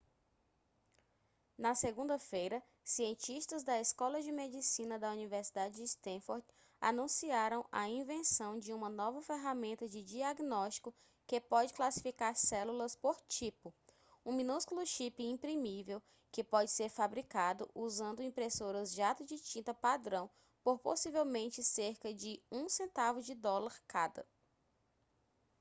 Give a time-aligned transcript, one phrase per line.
[1.55, 6.43] na segunda-feira cientistas da escola de medicina da universidade de stanford
[6.79, 10.91] anunciaram a invenção de uma nova ferramenta de diagnóstico
[11.27, 13.71] que pode classificar células por tipo
[14.25, 20.31] um minúsculo chip imprimível que pode ser fabricado usando impressoras jato de tinta padrão
[20.63, 24.25] por possivelmente cerca de um centavo de dólar cada